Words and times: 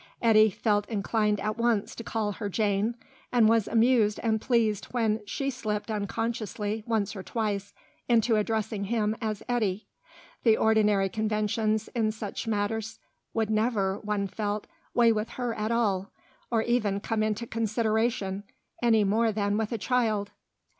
Eddy 0.19 0.49
felt 0.49 0.89
inclined 0.89 1.39
at 1.39 1.59
once 1.59 1.93
to 1.93 2.03
call 2.03 2.31
her 2.31 2.49
Jane, 2.49 2.95
and 3.31 3.47
was 3.47 3.67
amused 3.67 4.19
and 4.23 4.41
pleased 4.41 4.85
when 4.85 5.23
she 5.27 5.51
slipped 5.51 5.91
unconsciously 5.91 6.83
once 6.87 7.15
or 7.15 7.21
twice 7.21 7.71
into 8.09 8.35
addressing 8.35 8.85
him 8.85 9.15
as 9.21 9.43
Eddy. 9.47 9.85
The 10.41 10.57
ordinary 10.57 11.07
conventions 11.07 11.87
in 11.89 12.11
such 12.11 12.47
matters 12.47 12.97
would 13.35 13.51
never, 13.51 13.99
one 13.99 14.25
felt, 14.25 14.65
weigh 14.95 15.11
with 15.11 15.29
her 15.37 15.53
at 15.53 15.69
all, 15.71 16.09
or 16.49 16.63
even 16.63 16.99
come 16.99 17.21
into 17.21 17.45
consideration, 17.45 18.43
any 18.81 19.03
more 19.03 19.31
than 19.31 19.55
with 19.55 19.71
a 19.71 19.77
child. 19.77 20.31